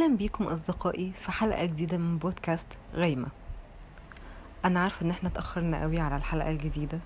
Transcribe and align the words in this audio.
أهلا 0.00 0.16
بيكم 0.16 0.44
أصدقائي 0.44 1.12
في 1.12 1.32
حلقة 1.32 1.64
جديدة 1.64 1.98
من 1.98 2.18
بودكاست 2.18 2.66
غيمة. 2.94 3.28
أنا 4.64 4.80
عارفة 4.80 5.06
إن 5.06 5.10
إحنا 5.10 5.28
اتأخرنا 5.28 5.82
قوي 5.82 6.00
على 6.00 6.16
الحلقة 6.16 6.50
الجديدة 6.50 6.98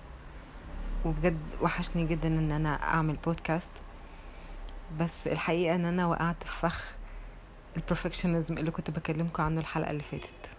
وبجد 1.05 1.39
وحشني 1.61 2.05
جدا 2.05 2.27
إن 2.27 2.51
أنا 2.51 2.83
أعمل 2.83 3.15
بودكاست. 3.15 3.69
بس 4.99 5.27
الحقيقة 5.27 5.75
إن 5.75 5.85
أنا 5.85 6.07
وقعت 6.07 6.43
في 6.43 6.59
فخ 6.59 6.93
البرفكشنزم 7.77 8.57
اللي 8.57 8.71
كنت 8.71 8.91
بكلمكم 8.91 9.43
عنه 9.43 9.59
الحلقة 9.59 9.91
اللي 9.91 10.03
فاتت. 10.03 10.49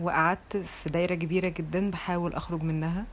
وقعدت 0.00 0.56
في 0.56 0.90
دايرة 0.90 1.14
كبيرة 1.14 1.48
جدا 1.48 1.90
بحاول 1.90 2.34
أخرج 2.34 2.62
منها. 2.62 3.04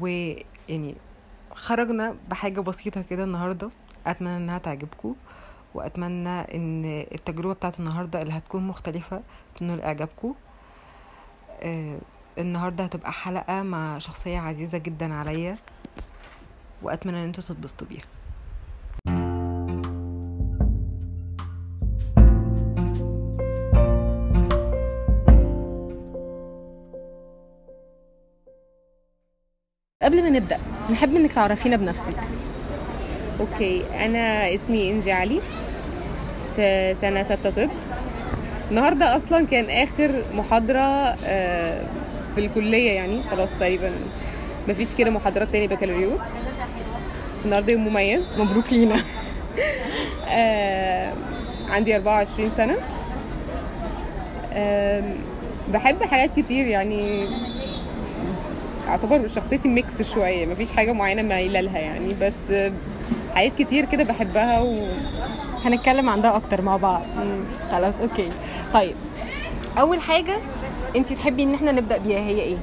ويعني 0.00 0.94
خرجنا 1.54 2.16
بحاجة 2.28 2.60
بسيطة 2.60 3.02
كده 3.02 3.24
النهاردة 3.24 3.70
أتمنى 4.06 4.36
إنها 4.36 4.58
تعجبكم. 4.58 5.14
وأتمنى 5.74 6.40
إن 6.40 6.84
التجربة 7.12 7.54
بتاعت 7.54 7.80
النهاردة 7.80 8.22
اللي 8.22 8.32
هتكون 8.32 8.66
مختلفة 8.66 9.22
تنول 9.58 9.80
إعجابكم 9.80 10.34
آه 11.62 11.98
النهاردة 12.38 12.84
هتبقى 12.84 13.12
حلقة 13.12 13.62
مع 13.62 13.98
شخصية 13.98 14.38
عزيزة 14.38 14.78
جدا 14.78 15.14
عليا 15.14 15.58
وأتمنى 16.82 17.18
إن 17.18 17.24
أنتوا 17.24 17.44
تتبسطوا 17.44 17.86
بيها. 17.86 18.02
قبل 30.02 30.22
ما 30.22 30.30
نبدأ 30.30 30.58
نحب 30.90 31.16
إنك 31.16 31.32
تعرفينا 31.32 31.76
بنفسك. 31.76 32.16
أوكي 33.40 34.04
أنا 34.06 34.54
اسمي 34.54 34.90
إنجي 34.90 35.12
علي. 35.12 35.61
في 36.56 36.94
سنة 37.00 37.22
ستة 37.22 37.50
طب. 37.50 37.70
النهارده 38.70 39.16
أصلا 39.16 39.46
كان 39.46 39.64
آخر 39.70 40.24
محاضرة 40.34 40.80
آه، 41.24 41.82
في 42.34 42.40
الكلية 42.46 42.90
يعني. 42.92 43.20
خلاص 43.30 43.48
تقريبا 43.60 43.90
مفيش 44.68 44.94
كده 44.94 45.10
محاضرات 45.10 45.48
تاني 45.52 45.66
بكالوريوس. 45.66 46.20
النهارده 47.44 47.72
يوم 47.72 47.88
مميز. 47.88 48.24
مبروك 48.38 48.72
لينا. 48.72 48.96
آه، 50.28 51.12
عندي 51.70 51.96
24 51.96 52.50
سنة. 52.56 52.76
بحب 55.72 56.02
حاجات 56.02 56.30
كتير 56.40 56.66
يعني. 56.66 57.26
أعتبر 58.88 59.28
شخصيتي 59.28 59.68
mix 59.68 60.02
شوية. 60.14 60.46
مفيش 60.46 60.72
حاجة 60.72 60.92
معينة 60.92 61.22
مايلة 61.22 61.60
لها 61.60 61.78
يعني. 61.78 62.14
بس 62.20 62.70
حاجات 63.34 63.52
كتير 63.58 63.84
كده 63.84 64.04
بحبها 64.04 64.60
و... 64.60 64.86
هنتكلم 65.64 66.08
عن 66.08 66.22
ده 66.22 66.36
أكتر 66.36 66.62
مع 66.62 66.76
بعض. 66.76 67.02
خلاص 67.72 67.94
okay. 68.02 68.28
طيب 68.74 68.94
أول 69.78 70.00
حاجة 70.00 70.36
أنت 70.96 71.12
تحبي 71.12 71.42
إن 71.42 71.54
إحنا 71.54 71.72
نبدأ 71.72 71.96
بيها 71.96 72.18
هي 72.18 72.40
إيه؟ 72.40 72.56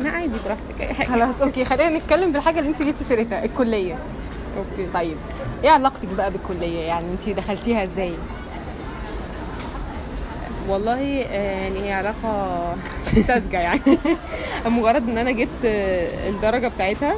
لا 0.00 0.10
عادي 0.10 0.32
براحتك 0.44 0.80
أي 0.80 0.94
حاجة. 0.94 1.08
خلاص 1.08 1.40
okay. 1.42 1.64
خلينا 1.64 1.98
نتكلم 1.98 2.32
بالحاجة 2.32 2.58
اللي 2.58 2.70
أنت 2.70 2.82
جبتي 2.82 3.04
سيرتها 3.04 3.44
الكلية. 3.44 3.94
okay 4.58 4.88
طيب. 4.94 5.16
إيه 5.64 5.70
علاقتك 5.70 6.08
بقى 6.08 6.30
بالكلية؟ 6.30 6.78
يعني 6.80 7.06
أنت 7.12 7.36
دخلتيها 7.36 7.84
إزاي؟ 7.84 8.12
والله 10.68 11.22
آه، 11.22 11.62
يعني 11.62 11.88
هي 11.88 11.92
علاقة 11.92 12.58
ساذجة 13.26 13.60
يعني. 13.60 13.80
مجرد 14.66 15.08
إن 15.08 15.18
أنا 15.18 15.30
جبت 15.30 15.64
الدرجة 16.28 16.68
بتاعتها 16.68 17.14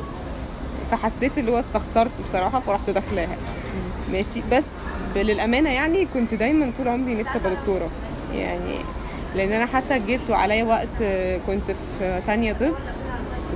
فحسيت 0.90 1.38
اللي 1.38 1.52
هو 1.52 1.58
استخسرت 1.58 2.10
بصراحة 2.28 2.60
فرحت 2.60 2.90
داخلاها. 2.90 3.36
ماشي. 4.12 4.42
بس 4.53 4.64
للامانه 5.16 5.71
يعني 5.71 6.06
كنت 6.15 6.34
دايما 6.34 6.72
طول 6.78 6.88
عمري 6.88 7.15
نفسي 7.15 7.38
أبقى 7.38 7.54
دكتورة. 7.54 7.91
يعني 8.34 8.75
لأن 9.37 9.53
أنا 9.53 9.66
حتى 9.66 9.98
جيت 9.98 10.21
وعليا 10.31 10.65
وقت 10.65 11.03
كنت 11.47 11.76
في 11.98 12.21
تانية 12.26 12.53
طب 12.53 12.72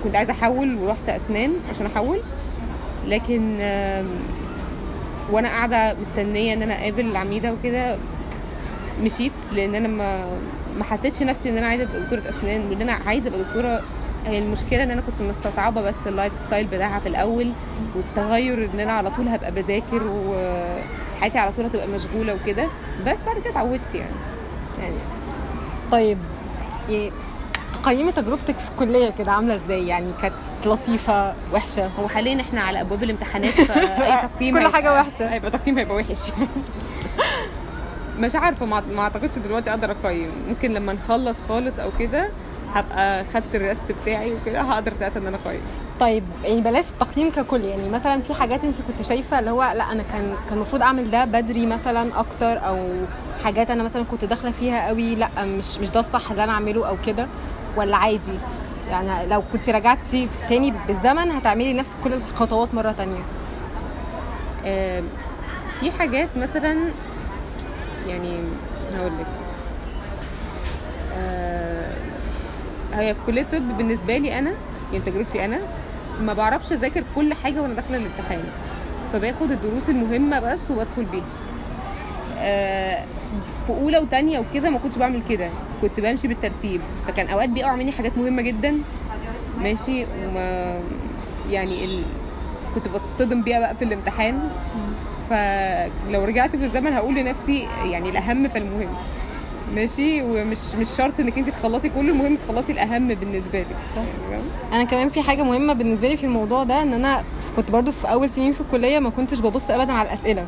وكنت 0.01 0.17
عايزة 0.17 0.33
أحول 0.33 0.75
ورحت 0.75 1.09
أسنان 1.09 1.53
عشان 1.75 1.87
أحول. 1.87 2.21
لكن 3.07 3.57
وأنا 5.33 5.49
قاعدة 5.49 5.97
مستنية 6.01 6.55
إن 6.55 6.63
أنا 6.63 6.81
أقابل 6.81 7.07
العميدة 7.07 7.53
وكده 7.53 7.99
مشيت. 9.03 9.33
لأن 9.53 9.75
أنا 9.75 9.89
ما 9.89 10.27
ما 10.79 10.85
حسيتش 10.85 11.23
نفسي 11.23 11.49
إن 11.51 11.57
أنا 11.57 11.67
عايزة 11.67 11.85
أبقى 11.85 12.01
دكتورة 12.01 12.23
أسنان 12.29 12.61
وإن 12.71 12.83
أنا 12.83 12.93
عايزة 12.93 13.29
أبقى 13.29 13.41
دكتورة 13.41 13.83
هي 14.29 14.39
المشكلة 14.39 14.83
إن 14.83 14.91
أنا 14.91 15.01
كنت 15.01 15.29
مستصعبة 15.29 15.83
بس 15.83 15.95
ال 16.07 16.35
lifestyle 16.35 16.67
بتاعها 16.67 17.01
في 17.01 17.09
الأول 17.09 17.53
والتغير 17.97 18.71
إن 18.75 18.81
أنا 18.81 18.93
على 18.93 19.11
طول 19.11 19.29
هبقى 19.29 19.51
بذاكر 19.53 20.03
وحياتي 20.07 21.39
على 21.39 21.53
طول 21.53 21.65
هتبقى 21.65 21.87
مشغولة 21.89 22.35
وكده. 22.35 22.69
بس 23.07 23.25
بعد 23.25 23.39
كده 23.39 23.51
اتعودت 23.51 23.95
يعني. 23.95 24.11
يعني. 24.81 24.95
طيب 25.93 26.19
يعني 26.89 27.11
تقيمي 27.83 28.13
تجربتك 28.13 28.59
في 28.59 28.69
الكلية 28.73 29.11
كده 29.11 29.33
عاملة 29.33 29.55
إزاي؟ 29.67 29.87
يعني 29.87 30.13
كانت 30.23 30.35
لطيفة 30.67 31.35
وحشة؟ 31.53 31.87
هو 32.01 32.09
حاليا 32.09 32.41
إحنا 32.41 32.61
على 32.61 32.81
أبواب 32.81 33.03
الامتحانات 33.03 33.51
فأي 33.51 34.19
تقييم 34.37 34.59
كل 34.59 34.69
حاجة 34.73 34.93
وحشة. 34.93 35.33
هيبقى 35.33 35.51
تقييم 35.51 35.79
هيبقى 35.79 35.97
وحش. 35.97 36.31
مش 38.19 38.35
عارفة 38.35 38.67
ما 38.67 38.83
ما 38.97 39.03
أعتقدش 39.03 39.39
دلوقتي 39.39 39.71
أقدر 39.71 39.91
أقيم. 39.91 40.31
ممكن 40.49 40.75
لما 40.75 40.93
نخلص 40.93 41.43
خالص 41.49 41.79
أو 41.79 41.91
كده 41.99 42.29
هبقى 42.75 43.25
خدت 43.25 43.55
الريست 43.55 43.83
بتاعي 44.03 44.33
وكده 44.35 44.61
هقدر 44.61 44.93
ساعتها 44.99 45.21
إن 45.21 45.27
أنا 45.27 45.39
اقيم 45.47 45.61
طيب 46.01 46.25
يعني 46.45 46.61
بلاش 46.61 46.91
التقييم 46.91 47.31
ككل. 47.31 47.61
يعني 47.61 47.89
مثلا 47.89 48.21
في 48.21 48.35
حاجات 48.35 48.65
أنت 48.65 48.77
كنت 48.89 49.07
شايفة 49.07 49.39
اللي 49.39 49.51
هو 49.51 49.63
لأ 49.77 49.93
أنا 49.93 50.03
كان 50.13 50.35
كان 50.49 50.57
المفروض 50.57 50.83
أعمل 50.83 51.11
ده 51.11 51.25
بدري 51.25 51.67
مثلا 51.67 52.21
أكتر 52.21 52.67
أو 52.67 52.79
حاجات 53.45 53.71
أنا 53.71 53.83
مثلا 53.83 54.03
كنت 54.11 54.25
داخلة 54.25 54.51
فيها 54.61 54.87
قوي 54.89 55.15
لأ 55.15 55.29
مش 55.45 55.79
مش 55.79 55.91
ده 55.91 56.01
الصح 56.01 56.31
اللي 56.31 56.45
أنا 56.45 56.53
أعمله 56.53 56.89
أو 56.89 56.97
كده 57.07 57.27
ولا 57.77 57.97
عادي؟ 57.97 58.39
يعني 58.91 59.27
لو 59.27 59.43
كنت 59.53 59.69
رجعتي 59.69 60.29
تاني 60.49 60.75
بالزمن 60.89 61.31
هتعملي 61.31 61.73
نفس 61.73 61.91
كل 62.05 62.13
الخطوات 62.13 62.75
مرة 62.75 62.93
تانية. 62.93 63.23
آم، 64.67 65.05
في 65.81 65.91
حاجات 65.91 66.29
مثلا 66.37 66.77
يعني 68.07 68.39
هقول 68.95 69.13
لك. 69.21 69.27
آه، 71.19 71.78
هي 72.95 73.15
في 73.15 73.21
كلية 73.27 73.43
الطب 73.43 73.77
بالنسبة 73.77 74.19
لي 74.19 74.39
أنا 74.39 74.53
يعني 74.93 75.05
تجربتي 75.05 75.45
أنا 75.45 75.59
ما 76.21 76.33
بعرفش 76.33 76.73
أذاكر 76.73 77.05
كل 77.15 77.35
حاجة 77.35 77.63
وأنا 77.63 77.75
داخلة 77.75 77.97
الامتحان. 77.97 78.45
فباخد 79.13 79.51
الدروس 79.51 79.91
المهمة 79.91 80.41
بس 80.41 80.71
وبدخل 80.71 81.05
بيها. 81.05 81.25
آه، 82.39 83.05
في 83.67 83.73
أولى 83.73 83.99
وتانية 83.99 84.39
وكده 84.39 84.71
ما 84.71 84.79
كنتش 84.79 84.99
بعمل 84.99 85.23
كده. 85.29 85.49
كنت 85.83 86.01
بمشي 86.01 86.29
بالترتيب. 86.29 86.81
فكان 87.07 87.29
أوقات 87.29 87.49
بيقع 87.49 87.75
مني 87.77 87.93
حاجات 87.93 88.19
مهمة 88.19 88.43
جدا. 88.43 88.79
ماشي؟ 89.61 90.05
وما 90.05 90.79
يعني 91.51 91.85
ال... 91.85 92.03
كنت 92.75 92.89
بتصطدم 92.89 93.43
بيها 93.43 93.61
بقى 93.61 93.77
في 93.77 93.85
الامتحان. 93.85 94.51
فلو 95.31 96.25
رجعت 96.25 96.57
في 96.57 96.65
الزمن 96.65 96.93
هقول 96.93 97.15
لنفسي 97.15 97.69
يعني 97.85 98.11
الأهم 98.11 98.49
فالمهم 98.49 98.89
ماشي؟ 99.75 100.23
ومش 100.23 100.59
مش 100.79 100.89
شرط 100.97 101.21
انك 101.21 101.39
انت 101.39 101.49
تخلصي 101.49 101.89
كل 101.89 102.09
المهم 102.09 102.37
تخلصي 102.37 102.73
الأهم 102.73 103.09
بالنسبة 103.09 103.61
لك. 103.61 103.67
يعني 104.31 104.43
أنا 104.73 104.85
كمان 104.85 105.09
في 105.09 105.23
حاجة 105.23 105.43
مهمة 105.43 105.73
بالنسبة 105.73 106.09
لي 106.09 106.17
في 106.17 106.25
الموضوع 106.25 106.65
ده 106.65 106.83
إن 106.83 106.93
أنا 106.93 107.23
كنت 107.57 107.71
برضو 107.71 107.93
في 107.93 108.13
أول 108.13 108.31
سنين 108.31 108.53
في 108.53 108.61
الكلية 108.61 108.99
ما 108.99 109.11
كنتش 109.11 109.41
ببص 109.41 109.71
ابدا 109.71 109.93
على 109.93 110.09
الأسئلة. 110.09 110.47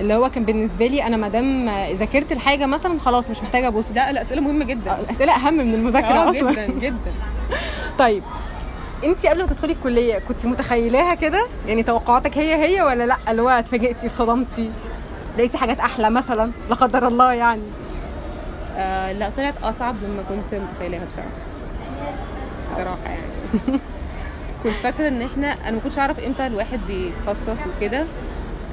اللي 0.00 0.14
هو 0.14 0.30
كان 0.30 0.44
بالنسبة 0.44 0.86
لي 0.86 1.02
أنا 1.06 1.16
ما 1.16 1.28
دام 1.28 1.70
ذاكرت 1.98 2.32
الحاجة 2.32 2.66
مثلا 2.66 2.98
خلاص 2.98 3.30
مش 3.30 3.42
محتاجة 3.42 3.68
أبص. 3.68 3.84
لا 3.94 4.10
الأسئلة 4.10 4.40
مهمة 4.40 4.64
جدا. 4.64 4.98
الأسئلة 5.00 5.32
أهم 5.32 5.54
من 5.54 5.74
المذاكرة 5.74 6.06
آه 6.08 6.30
أصلا. 6.30 6.52
جدا 6.52 6.66
جدا. 6.66 7.12
طيب 7.98 8.22
انت 9.04 9.26
قبل 9.26 9.40
ما 9.40 9.46
تدخلي 9.46 9.72
الكلية 9.72 10.18
كنت 10.18 10.46
متخيلاها 10.46 11.14
كده؟ 11.14 11.46
يعني 11.68 11.82
توقعاتك 11.82 12.38
هي 12.38 12.54
هي 12.54 12.82
ولا 12.82 13.06
لأ؟ 13.06 13.16
اللي 13.28 13.42
هو 13.42 13.48
اتفاجئتي 13.48 14.06
اتصدمتي 14.06 14.70
لقيتي 15.38 15.58
حاجات 15.58 15.80
أحلى 15.80 16.10
مثلا 16.10 16.50
لا 16.70 16.74
قدر 16.74 17.08
الله 17.08 17.32
يعني. 17.32 17.62
آه 18.76 19.12
لا 19.12 19.30
طلعت 19.36 19.54
أصعب 19.62 19.94
مما 19.94 20.22
كنت 20.28 20.60
متخيلاها 20.60 21.04
بصراحة. 21.04 21.28
بصراحة 22.70 23.04
يعني. 23.04 23.78
كنت 24.62 24.72
فاكرة 24.72 25.08
إن 25.08 25.22
إحنا 25.22 25.46
أنا 25.46 25.70
ما 25.70 25.80
كنتش 25.80 25.98
أعرف 25.98 26.20
إمتى 26.20 26.46
الواحد 26.46 26.80
بيتخصص 26.88 27.58
وكده. 27.76 28.00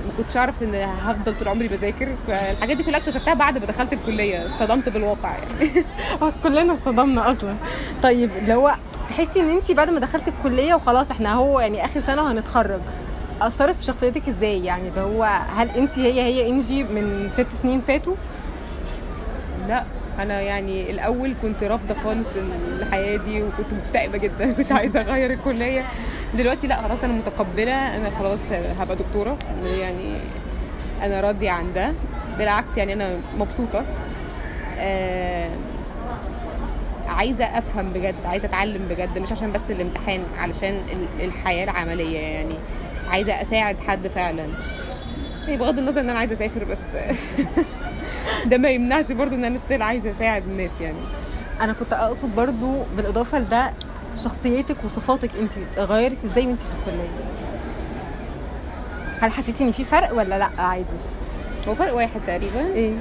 ما 0.06 0.12
كنتش 0.18 0.38
أعرف 0.38 0.64
إن 0.64 0.76
هفضل 0.76 1.38
طول 1.40 1.48
عمري 1.48 1.68
بذاكر. 1.68 2.16
فالحاجات 2.28 2.78
دي 2.78 2.84
كلها 2.84 3.00
اكتشفتها 3.00 3.34
بعد 3.34 3.58
ما 3.58 3.66
دخلت 3.66 3.94
الكلية. 3.94 4.46
اصطدمت 4.46 4.90
بالواقع 4.90 5.38
يعني. 5.38 5.72
آه 6.22 6.34
كلنا 6.44 6.74
اصطدمنا 6.74 7.32
أصلا. 7.32 7.56
طيب 8.04 8.30
هو 8.50 8.76
تحسي 9.10 9.40
إن 9.42 9.50
انت 9.50 9.72
بعد 9.72 9.90
ما 9.90 10.00
دخلتي 10.00 10.30
الكلية 10.30 10.74
وخلاص 10.74 11.12
إحنا 11.12 11.34
هو 11.34 11.60
يعني 11.60 11.86
آخر 11.86 12.00
سنة 12.00 12.24
وهنتخرج 12.24 12.80
أثرت 13.42 13.76
في 13.76 13.84
شخصيتك 13.84 14.30
إزاي؟ 14.30 14.66
يعني 14.66 14.88
اللي 14.88 15.02
هو 15.02 15.24
هل 15.56 15.70
انت 15.70 16.00
هي 16.00 16.22
هي 16.22 16.50
إنجي 16.50 16.84
من 16.84 17.30
ست 17.34 17.48
سنين 17.62 17.82
فاتوا؟ 17.82 18.16
لا 19.70 19.84
أنا 20.20 20.42
يعني 20.42 20.90
الأول 20.92 21.34
كنت 21.42 21.64
رافضة 21.64 21.94
خالص 22.04 22.30
الحياة 22.80 23.18
دي 23.18 23.44
وكنت 23.44 23.68
مكتئبة 23.86 24.18
جدا 24.18 24.54
كنت 24.58 24.72
عايزة 24.72 25.02
أغير 25.02 25.34
الكلية. 25.34 25.86
دلوقتي 26.38 26.68
لا 26.68 26.82
خلاص 26.82 27.04
أنا 27.04 27.14
متقبلة 27.14 27.96
أنا 27.96 28.10
خلاص 28.20 28.40
هبقى 28.80 28.96
دكتورة. 28.96 29.38
يعني 29.80 30.14
أنا 31.04 31.22
راضية 31.22 31.52
عن 31.52 31.74
ده. 31.74 31.94
بالعكس 32.38 32.78
يعني 32.78 32.94
أنا 32.94 33.18
مبسوطة. 33.40 33.86
آه 34.80 35.50
عايزة 37.08 37.46
أفهم 37.46 37.90
بجد 37.94 38.16
عايزة 38.26 38.46
أتعلم 38.48 38.88
بجد 38.90 39.18
مش 39.20 39.32
عشان 39.32 39.52
بس 39.52 39.72
الامتحان 39.72 40.22
علشان 40.38 40.74
ال- 40.94 41.26
الحياة 41.26 41.64
العملية 41.64 42.20
يعني. 42.20 42.56
عايزة 43.10 43.42
أساعد 43.42 43.80
حد 43.88 44.08
فعلا. 44.08 44.48
بغض 45.48 45.78
النظر 45.80 46.02
إن 46.02 46.10
أنا 46.10 46.20
عايزة 46.20 46.34
أسافر 46.34 46.64
بس. 46.64 46.78
ده 48.46 48.58
ما 48.58 48.70
يمنعش 48.70 49.12
برضو 49.12 49.36
إن 49.36 49.46
أنا 49.46 49.58
ستيل 49.58 49.82
عايزة 49.82 50.12
أساعد 50.12 50.44
الناس 50.48 50.72
يعني. 50.82 50.98
أنا 51.62 51.74
كنت 51.74 51.94
أقصد 51.94 52.36
برضو 52.36 52.84
بالإضافة 52.98 53.40
لده 53.40 53.72
شخصيتك 54.24 54.76
وصفاتك 54.84 55.30
أنت 55.40 55.52
اتغيرت 55.78 56.18
إزاي 56.26 56.48
وأنت 56.48 56.62
في 56.62 56.68
الكلية؟ 56.80 57.10
هل 59.22 59.32
حسيتي 59.32 59.64
إن 59.64 59.72
في 59.72 59.86
فرق 59.86 60.14
ولا 60.14 60.40
لأ؟ 60.40 60.50
عادي. 60.58 60.86
هو 61.68 61.76
فرق 61.76 61.96
واحد 61.96 62.22
تقريبا. 62.28 62.60
إيه؟ 62.74 62.94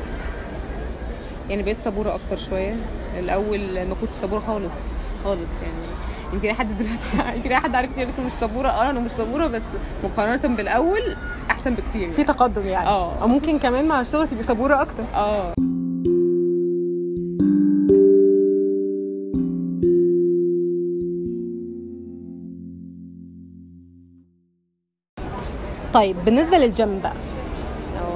يعني 1.51 1.63
بقيت 1.63 1.77
صبورة 1.85 2.15
أكتر 2.15 2.37
شوية. 2.37 2.77
الأول 3.19 3.89
ما 3.89 3.95
كنتش 4.01 4.15
صبورة 4.15 4.41
خالص 4.47 4.77
خالص 5.25 5.51
يعني. 5.63 5.87
يمكن 6.33 6.53
حد 6.53 6.79
دلوقتي 6.79 7.09
يمكن 7.37 7.51
أي 7.53 7.57
حد 7.57 7.75
عارف 7.75 7.91
يقول 7.99 8.09
لك 8.09 8.27
مش 8.27 8.33
صبورة. 8.33 8.69
آه 8.69 8.91
أنا 8.91 9.01
مش 9.01 9.11
صبورة 9.11 9.47
بس 9.47 9.63
مقارنة 10.05 10.57
بالأول 10.57 11.17
أحسن 11.51 11.75
بكتير 11.75 12.11
في 12.11 12.25
تقدم 12.25 12.67
يعني. 12.67 12.87
آه. 12.89 13.27
ممكن 13.27 13.59
كمان 13.59 13.89
مع 13.89 14.01
الشغل 14.01 14.29
تبقي 14.29 14.43
صبورة 14.45 14.83
أكتر. 14.83 15.05
آه. 15.15 15.55
طيب 25.95 26.17
بالنسبة 26.25 26.59
للجيم 26.59 26.99
بقى 27.01 27.13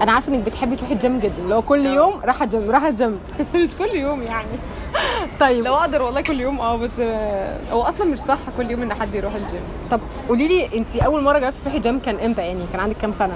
أنا 0.03 0.13
عارفة 0.13 0.35
إنك 0.35 0.47
بتحبي 0.47 0.77
تروحي 0.77 0.95
الجيم 0.95 1.21
جدا 1.21 1.55
هو 1.55 1.63
كل 1.63 1.87
آه. 1.87 1.95
يوم 1.95 2.21
رايحه 2.25 2.45
الجيم 2.45 2.71
رايحه 2.71 2.89
الجيم 2.89 3.19
مش 3.55 3.75
كل 3.79 3.91
يوم 3.97 4.23
يعني. 4.23 4.49
طيب. 5.41 5.65
لو 5.65 5.75
أقدر 5.75 6.03
والله 6.03 6.21
كل 6.21 6.41
يوم 6.41 6.61
آه 6.61 6.77
بس 6.77 6.91
آه، 7.01 7.59
هو 7.73 7.83
أصلا 7.83 8.07
مش 8.07 8.19
صح 8.19 8.39
كل 8.57 8.71
يوم 8.71 8.83
إن 8.83 8.95
حد 8.95 9.15
يروح 9.15 9.35
الجيم 9.35 9.61
طب 9.91 10.01
قولي 10.29 10.49
لي 10.49 10.79
أنت 10.79 10.97
أول 10.97 11.23
مرة 11.23 11.39
جربتي 11.39 11.61
تروحي 11.63 11.79
جيم 11.79 11.99
كان 11.99 12.19
إمتى؟ 12.19 12.43
يعني 12.43 12.65
كان 12.73 12.81
عندك 12.81 12.97
كام 12.97 13.13
سنة؟ 13.13 13.35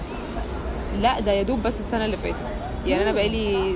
لا 1.00 1.20
ده 1.20 1.32
يا 1.32 1.43
دوب 1.43 1.62
بس 1.62 1.75
السنة 1.81 2.04
اللي 2.04 2.16
فاتت. 2.16 2.37
يعني 2.87 3.02
أنا 3.02 3.12
بقالي 3.12 3.75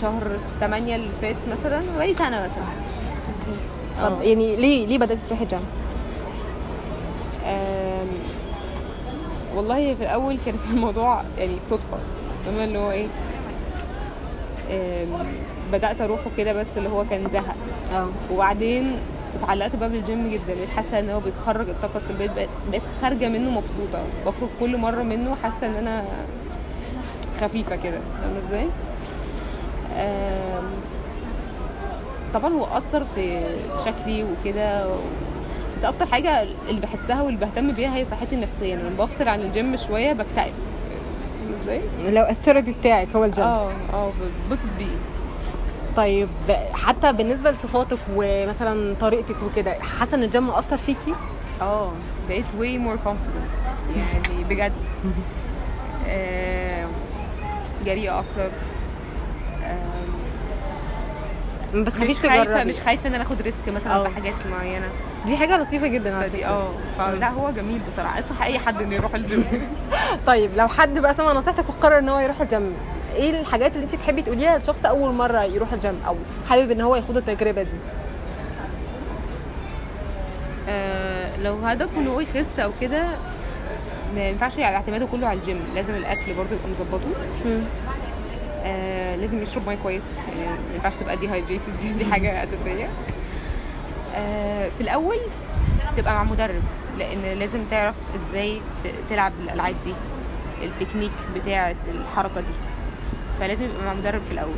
شهر 0.00 0.38
8 0.60 0.96
اللي 0.96 1.08
فات 1.22 1.36
مثلا 1.50 1.82
بقالي 1.96 2.14
سنة 2.14 2.44
مثلا. 2.44 2.64
طب 4.02 4.20
آه. 4.20 4.22
يعني 4.22 4.56
ليه 4.56 4.86
ليه 4.86 4.98
بدأتي 4.98 5.20
تروحي 5.26 5.44
الجيم 5.44 5.60
والله 9.56 9.94
في 9.94 10.02
الأول 10.02 10.38
كانت 10.46 10.58
الموضوع 10.74 11.22
يعني 11.38 11.56
صدفة. 11.64 11.98
فاهمه 12.46 12.64
اللي 12.64 12.78
هو 12.78 12.90
إيه 12.90 13.06
بدأت 15.72 16.00
أروحه 16.00 16.30
كده 16.36 16.52
بس 16.52 16.78
اللي 16.78 16.88
هو 16.88 17.04
كان 17.10 17.28
زهق. 17.28 17.56
آه. 17.92 18.08
وبعدين 18.32 18.96
اتعلقت 19.42 19.76
بقى 19.76 19.88
بالجيم 19.88 20.30
جدا. 20.30 20.54
بقيت 20.54 20.68
حاسة 20.68 20.98
إن 20.98 21.10
هو 21.10 21.20
بيتخرج 21.20 21.68
الطاقة 21.68 21.96
السلبية 21.96 22.30
بقيت 22.70 22.82
خارجة 23.02 23.28
منه 23.28 23.50
مبسوطة. 23.50 24.02
بخرج 24.26 24.48
كل 24.60 24.76
مرة 24.76 25.02
منه 25.02 25.36
حاسة 25.42 25.66
إن 25.66 25.74
أنا 25.74 26.04
خفيفة 27.40 27.76
كده. 27.76 27.98
فاهمة 28.22 28.38
إزاي؟ 28.48 28.68
طبعا 32.34 32.52
هو 32.52 32.64
أثر 32.76 33.04
في 33.14 33.40
شكلي 33.84 34.24
وكده. 34.24 34.86
بس 35.76 35.84
أكتر 35.84 36.06
حاجة 36.06 36.42
اللي 36.42 36.80
بحسها 36.80 37.22
واللي 37.22 37.40
بهتم 37.40 37.72
بيها 37.72 37.96
هي 37.96 38.04
صحتي 38.04 38.34
النفسية. 38.34 38.74
لما 38.74 39.04
بفصل 39.04 39.28
عن 39.28 39.40
الجيم 39.40 39.76
شوية 39.76 40.12
بكتئب. 40.12 40.52
إزاي؟ 41.54 41.80
لو 42.06 42.22
ال 42.22 42.28
therapy 42.28 42.72
بتاعك 42.72 43.08
هو 43.16 43.24
الجيم. 43.24 43.44
آه 43.44 43.70
آه 43.92 44.12
بتبسط 44.46 44.66
بيه. 44.78 45.17
طيب 45.98 46.28
حتى 46.72 47.12
بالنسبة 47.12 47.50
لصفاتك 47.50 47.98
ومثلا 48.14 48.94
طريقتك 49.00 49.36
وكده 49.42 49.72
حاسة 50.00 50.16
إن 50.16 50.22
الجيم 50.22 50.50
اثر 50.50 50.76
فيكي؟ 50.76 51.14
آه 51.60 51.92
بقيت 52.28 52.44
way 52.58 52.80
more 52.88 52.98
confident. 53.08 53.64
يعني 53.96 54.44
بجد. 54.44 54.72
آم، 56.08 56.88
جريئة 57.84 58.18
أكتر. 58.18 58.50
آم، 59.64 60.14
ما 61.74 61.90
خايفة 61.90 62.44
تجربي. 62.44 62.64
مش 62.64 62.80
خايفة 62.80 63.08
إن 63.08 63.14
أنا 63.14 63.22
آخد 63.24 63.42
risk 63.42 63.68
مثلا 63.68 63.94
آه. 63.94 64.08
في 64.08 64.14
حاجات 64.14 64.46
معينة. 64.50 64.88
دي 65.26 65.36
حاجة 65.36 65.56
لطيفة 65.58 65.86
جدا 65.86 66.16
على 66.16 66.30
فكرة. 66.30 66.46
آه 66.46 66.68
فلا 66.98 67.28
هو 67.28 67.50
جميل 67.50 67.80
بصراحة. 67.88 68.18
أنصح 68.18 68.42
أي 68.42 68.58
حد 68.58 68.82
إنه 68.82 68.94
يروح 68.94 69.14
الجيم 69.14 69.44
طيب 70.26 70.50
لو 70.56 70.68
حد 70.68 70.98
بقى 70.98 71.14
سمع 71.14 71.32
نصيحتك 71.32 71.68
وقرر 71.68 71.98
إن 71.98 72.08
هو 72.08 72.18
يروح 72.18 72.40
الجيم 72.40 72.72
إيه 73.16 73.40
الحاجات 73.40 73.72
اللي 73.74 73.84
انت 73.84 73.94
تحبي 73.94 74.22
تقوليها 74.22 74.58
لشخص 74.58 74.84
اول 74.84 75.14
مرة 75.14 75.42
يروح 75.44 75.72
الجيم 75.72 76.00
أو 76.06 76.16
حابب 76.48 76.70
ان 76.70 76.80
هو 76.80 76.96
يخوض 76.96 77.16
التجربة 77.16 77.62
دي؟ 77.62 77.70
آه، 80.68 81.36
لو 81.42 81.54
هدفه 81.54 81.98
إن 82.00 82.06
هو 82.06 82.20
يخس 82.20 82.58
أو 82.58 82.70
كده 82.80 83.04
ما 84.14 84.28
ينفعش 84.28 84.58
اعتماده 84.58 85.06
كله 85.06 85.26
على 85.26 85.38
الجيم. 85.38 85.60
لازم 85.74 85.94
الأكل 85.94 86.34
برضه 86.34 86.50
يبقى 86.52 86.68
مظبطه. 86.68 87.08
آه 88.64 89.16
لازم 89.16 89.42
يشرب 89.42 89.68
مية 89.68 89.78
كويس. 89.82 90.16
يعني 90.38 90.50
ما 90.50 90.74
ينفعش 90.74 90.94
تبقى 90.94 91.16
dehydrated 91.16 91.76
دي, 91.80 91.92
دي 91.92 92.04
حاجة 92.04 92.42
أساسية. 92.44 92.88
آه 94.16 94.68
في 94.68 94.80
الأول 94.80 95.18
تبقى 95.96 96.14
مع 96.14 96.24
مدرب 96.24 96.62
لأن 96.98 97.38
لازم 97.38 97.64
تعرف 97.70 97.96
إزاي 98.14 98.60
تلعب 99.10 99.32
الألعاب 99.44 99.74
دي 99.84 99.92
التكنيك 100.62 101.12
بتاعة 101.36 101.76
الحركة 101.94 102.40
دي. 102.40 102.52
فلازم 103.40 103.64
يبقى 103.64 103.84
مع 103.84 103.94
مدرب 103.94 104.20
في 104.22 104.32
الأول. 104.32 104.54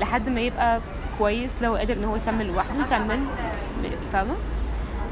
لحد 0.00 0.28
ما 0.28 0.40
يبقى 0.40 0.80
كويس 1.18 1.62
لو 1.62 1.76
قادر 1.76 1.94
إن 1.94 2.04
هو 2.04 2.16
يكمل 2.16 2.46
لوحده 2.46 2.72
يكمل 2.86 3.20
فاهمة؟ 4.12 4.34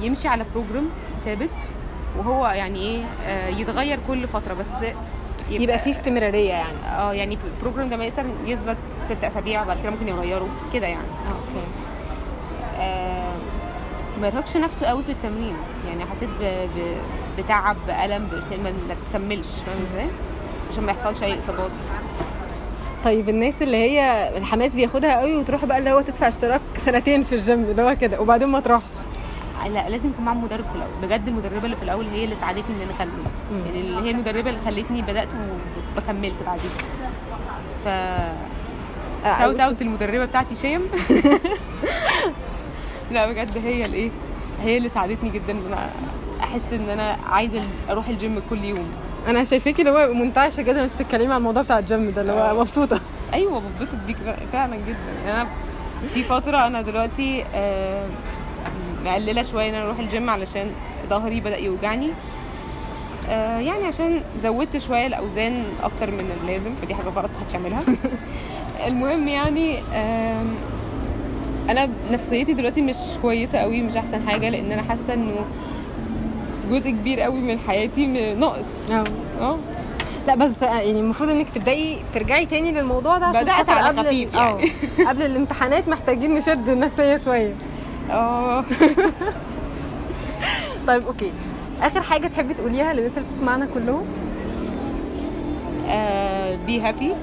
يمشي 0.01 0.29
على 0.29 0.45
program 0.55 0.89
ثابت 1.19 1.51
وهو 2.19 2.47
يعني 2.49 2.79
إيه 2.79 3.03
آه 3.27 3.49
يتغير 3.49 3.99
كل 4.09 4.29
فترة 4.29 4.55
بس 4.55 4.69
يبقى 5.51 5.79
في 5.79 5.91
استمرارية 5.91 6.49
يعني. 6.51 6.79
آه 6.99 7.13
يعني 7.13 7.39
ال 7.57 7.61
program 7.61 7.89
ده 7.91 7.97
مثلا 7.97 8.31
يثبت 8.47 8.77
ست 9.03 9.25
أسابيع 9.25 9.65
بعد 9.65 9.79
كده 9.83 9.91
ممكن 9.91 10.09
يغيروا 10.09 10.49
كده 10.73 10.87
يعني. 10.87 11.07
okay. 11.29 11.67
آه 12.79 13.33
ما 14.21 14.27
يرهقش 14.27 14.57
نفسه 14.57 14.87
قوي 14.87 15.03
في 15.03 15.13
التمرين. 15.13 15.57
يعني 15.89 16.05
حسيت 16.07 16.29
ب... 16.41 16.43
ب... 16.45 16.97
بتعب 17.39 17.77
ما 17.89 18.71
ما 18.89 18.95
تكملش 19.13 19.49
فاهم 19.67 19.79
إزاي؟ 19.93 20.07
عشان 20.73 20.85
ما 20.85 20.93
يحصلش 20.93 21.23
أي 21.23 21.39
إصابات. 21.39 21.71
طيب 23.09 23.29
الناس 23.29 23.63
اللي 23.63 23.77
هي 23.77 24.31
الحماس 24.39 24.77
بياخدها 24.77 25.21
قوي 25.21 25.37
وتروح 25.37 25.65
بقى 25.65 25.79
اللي 25.79 25.93
هو 25.93 26.01
تدفع 26.01 26.29
اشتراك 26.29 26.61
سنتين 26.79 27.25
في 27.25 27.35
الجيم 27.35 27.65
اللي 27.65 27.83
هو 27.83 27.95
كده 28.01 28.21
وبعدين 28.21 28.49
ما 28.49 28.61
تروحش. 28.61 28.93
لا 29.75 29.89
لازم 29.89 30.11
يكون 30.11 30.25
معاهم 30.25 30.45
مدرب 30.45 30.65
في 30.65 30.75
الأول. 30.75 30.91
بجد 31.03 31.29
المدربة 31.29 31.65
اللي 31.65 31.77
في 31.77 31.83
الأول 31.83 32.07
هي 32.07 32.25
اللي 32.25 32.35
ساعدتني 32.35 32.65
إن 32.77 32.81
أنا 32.83 32.91
أكمل. 32.91 33.67
يعني 33.67 33.81
اللي 33.81 34.03
هي 34.03 34.11
المدربة 34.11 34.51
اللي 34.51 34.61
خلتني 34.65 35.03
بدأت 35.03 35.29
وكملت 35.97 36.43
بعدين. 36.47 36.71
ف 37.85 37.89
shout 39.39 39.61
out 39.61 39.83
المدربة 39.83 40.25
بتاعتي 40.25 40.55
شيم. 40.55 40.81
لا 43.13 43.33
بجد 43.33 43.59
هي 43.65 43.85
الايه 43.85 44.11
هي 44.63 44.77
اللي 44.77 44.89
ساعدتني 44.89 45.31
جدا 45.31 45.53
إن 45.53 45.63
أنا 45.67 45.91
أحس 46.41 46.73
إن 46.73 46.89
أنا 46.89 47.17
عايزة 47.27 47.63
أروح 47.91 48.09
الجيم 48.09 48.43
كل 48.51 48.65
يوم. 48.65 48.89
أنا 49.29 49.45
شايفاكي 49.45 49.83
اللي 49.83 49.93
هو 49.93 50.15
منتعشه 50.15 50.63
كده 50.63 50.85
مش 50.85 50.91
بتتكلمي 50.93 51.33
عن 51.33 51.39
الموضوع 51.39 51.63
بتاع 51.63 51.79
الجيم 51.79 52.11
ده 52.11 52.21
اللي 52.21 52.33
هو 52.33 52.51
آه. 52.51 52.61
مبسوطة. 52.61 53.01
أيوه 53.35 53.63
بتبسط 53.77 53.95
بيك 54.07 54.17
فعلا 54.53 54.77
جدا. 54.77 55.27
يعني 55.27 55.41
أنا 55.41 55.49
في 56.15 56.23
فترة 56.23 56.67
أنا 56.67 56.83
دلوقتي 56.83 57.45
آه، 57.55 58.07
مقللة 59.05 59.43
شوية 59.43 59.69
إن 59.71 59.75
أنا 59.75 59.85
أروح 59.85 59.99
الجيم 59.99 60.31
علشان 60.31 60.71
ظهري 61.11 61.41
بدأ 61.41 61.57
يوجعني. 61.59 62.11
آه، 63.31 63.59
يعني 63.59 63.85
عشان 63.85 64.23
زودت 64.39 64.77
شوية 64.77 65.07
الأوزان 65.07 65.65
أكتر 65.83 66.11
من 66.11 66.31
اللازم 66.43 66.71
فدي 66.83 66.95
حاجة 66.95 67.09
غلط 67.09 67.31
محدش 67.41 67.55
يعملها. 67.55 67.83
المهم 68.89 69.29
يعني 69.29 69.79
أنا 71.69 71.89
نفسيتي 72.13 72.53
دلوقتي 72.53 72.83
مش 72.83 72.97
كويسة 73.23 73.59
قوي 73.59 73.83
مش 73.83 73.97
أحسن 73.97 74.29
حاجة 74.29 74.49
لأن 74.49 74.73
أنا 74.73 74.83
حاسة 74.83 75.15
إنه 75.15 75.35
جزء 76.71 76.91
كبير 76.91 77.21
قوي 77.21 77.41
من 77.41 77.59
حياتي 77.59 78.07
ناقص 78.35 78.91
آه 78.91 79.05
أه؟ 79.41 79.59
لا 80.27 80.35
بس 80.35 80.51
يعني 80.63 81.01
المفروض 81.01 81.31
إنك 81.31 81.51
تبدأي 81.51 81.99
ترجعي 82.15 82.47
تاني 82.47 82.73
للموضوع 82.73 83.19
ده 83.19 83.27
عشان 83.27 83.49
خاطر 83.51 83.73
على 83.73 83.89
قبل 83.89 84.07
خفيف 84.07 84.35
يعني. 84.35 84.73
قبل 85.09 85.23
الامتحانات 85.23 85.89
محتاجين 85.89 86.35
نشد 86.35 86.69
النفسية 86.69 87.17
شوية. 87.17 87.55
أه. 88.11 88.65
طيب 90.89 91.07
okay. 91.07 91.33
آخر 91.83 92.03
حاجة 92.03 92.27
تحبي 92.27 92.55
تقوليها 92.55 92.93
للناس 92.93 93.19
اللي 93.19 93.29
بتسمعنا 93.33 93.69
كلهم؟ 93.75 94.05
be 96.67 96.81
happy 96.81 97.15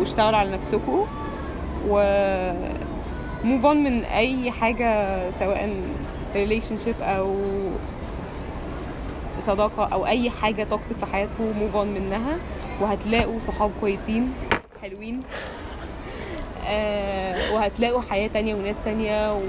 واشتغلوا 0.00 0.38
على 0.38 0.50
نفسكم 0.50 1.06
و 1.88 1.98
move 3.44 3.66
on 3.66 3.84
من 3.84 4.04
أي 4.04 4.50
حاجة 4.50 5.18
سواء 5.30 5.74
relationship 6.34 6.94
أو 7.00 7.36
صداقة 9.46 9.84
أو 9.92 10.06
أي 10.06 10.30
حاجة 10.30 10.64
toxic 10.64 10.96
في 10.96 11.06
حياتكم 11.06 11.44
move 11.58 11.76
on 11.76 11.88
منها 11.94 12.36
وهتلاقوا 12.80 13.38
صحاب 13.46 13.70
كويسين 13.80 14.32
حلوين. 14.82 15.22
آه 16.68 17.54
وهتلاقوا 17.54 18.02
حياة 18.10 18.28
تانية 18.28 18.54
وناس 18.54 18.76
تانية 18.84 19.34
و... 19.34 19.40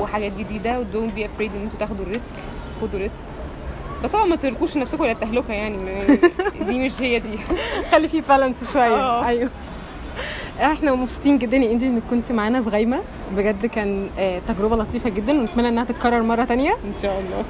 وحاجات 0.00 0.32
جديدة 0.32 0.80
و 0.80 0.84
don't 0.92 1.18
be 1.18 1.20
afraid 1.22 1.40
إن 1.54 1.62
أنتوا 1.62 1.78
تاخدوا 1.78 2.04
ال 2.04 2.10
risk 2.10 2.32
خدوا 2.82 2.98
risk 2.98 3.14
بس 4.04 4.10
طبعا 4.10 4.24
ما 4.24 4.36
ترموش 4.36 4.76
نفسكم 4.76 5.02
إلى 5.02 5.12
التهلكة 5.12 5.52
يعني 5.52 6.06
دي 6.60 6.78
مش 6.86 7.02
هي 7.02 7.18
دي. 7.18 7.38
خلي 7.92 8.08
في 8.08 8.20
balance 8.20 8.72
شوية. 8.72 8.84
آه. 9.00 9.26
أيوه. 9.26 9.50
إحنا 10.62 10.94
مبسوطين 10.94 11.38
جدا 11.38 11.56
يا 11.56 11.72
انجي 11.72 11.86
إنك 11.86 12.02
كنت 12.10 12.32
معانا 12.32 12.62
في 12.62 12.68
غايمة. 12.68 13.00
بجد 13.36 13.66
كان 13.66 14.08
آه، 14.18 14.40
تجربة 14.48 14.76
لطيفة 14.76 15.10
جدا 15.10 15.40
ونتمنى 15.40 15.68
إنها 15.68 15.84
تتكرر 15.84 16.22
مرة 16.22 16.44
تانية. 16.44 16.70
إن 16.70 16.92
شاء 17.02 17.20
الله. 17.20 17.44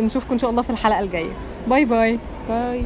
ونشوفكم 0.00 0.32
إن 0.32 0.38
شاء 0.38 0.50
الله 0.50 0.62
في 0.62 0.70
الحلقة 0.70 1.00
الجاية. 1.00 1.32
bye 1.68 1.84
bye. 1.84 2.18
bye. 2.48 2.82